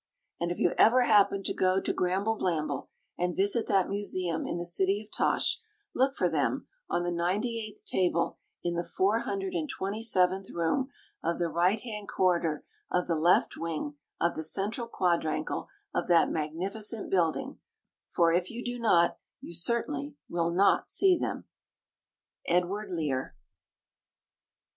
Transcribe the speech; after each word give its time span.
And 0.39 0.49
if 0.49 0.57
you 0.57 0.71
ever 0.79 1.03
happen 1.03 1.43
to 1.43 1.53
go 1.53 1.79
to 1.79 1.93
Gramble 1.93 2.35
blamble, 2.35 2.87
and 3.19 3.35
visit 3.35 3.67
that 3.67 3.87
museum 3.87 4.47
in 4.47 4.57
the 4.57 4.65
city 4.65 4.99
of 4.99 5.11
Tosh, 5.15 5.61
look 5.93 6.15
for 6.15 6.27
them 6.27 6.65
on 6.89 7.03
the 7.03 7.11
ninety 7.11 7.59
eighth 7.59 7.85
table 7.85 8.39
in 8.63 8.73
the 8.73 8.83
four 8.83 9.19
hundred 9.19 9.53
and 9.53 9.69
twenty 9.69 10.01
seventh 10.01 10.49
room 10.49 10.89
of 11.23 11.37
the 11.37 11.49
right 11.49 11.79
hand 11.81 12.07
corridor 12.09 12.65
of 12.89 13.05
the 13.05 13.13
left 13.15 13.57
wing 13.57 13.93
of 14.19 14.33
the 14.35 14.41
central 14.41 14.87
quadrangle 14.87 15.69
of 15.93 16.07
that 16.07 16.31
magnificent 16.31 17.11
building; 17.11 17.59
for, 18.09 18.33
if 18.33 18.49
you 18.49 18.65
do 18.65 18.79
not, 18.79 19.19
you 19.39 19.53
certainly 19.53 20.15
will 20.27 20.49
not 20.49 20.89
see 20.89 21.15
them. 21.15 21.45
EDWARD 22.47 22.89
LEAR. 22.89 23.35